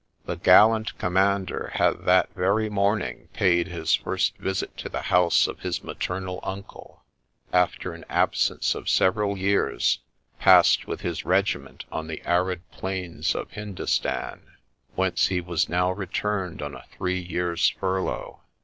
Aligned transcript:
The 0.25 0.35
gallant 0.35 0.97
com 0.97 1.13
mander 1.13 1.73
had 1.75 2.05
that 2.05 2.33
very 2.33 2.71
morning 2.71 3.29
paid 3.33 3.67
his 3.67 3.93
first 3.93 4.35
visit 4.39 4.75
to 4.77 4.89
the 4.89 5.03
house 5.13 5.45
of 5.45 5.59
his 5.59 5.83
maternal 5.83 6.39
uncle, 6.41 7.03
after 7.53 7.93
an 7.93 8.05
absence 8.09 8.73
of 8.73 8.89
several 8.89 9.37
years 9.37 9.99
passed 10.39 10.87
with 10.87 11.01
his 11.01 11.23
regiment 11.23 11.85
on 11.91 12.07
the 12.07 12.23
arid 12.25 12.67
plains 12.71 13.35
of 13.35 13.51
Hindostan, 13.51 14.47
whence 14.95 15.27
he 15.27 15.39
was 15.39 15.69
now 15.69 15.91
returned 15.91 16.63
on 16.63 16.73
a 16.73 16.83
three 16.97 17.19
years' 17.21 17.69
furlough. 17.69 18.39